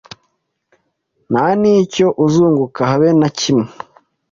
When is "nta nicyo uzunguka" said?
1.31-2.81